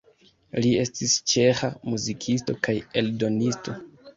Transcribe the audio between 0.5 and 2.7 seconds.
Li estis ĉeĥa muzikisto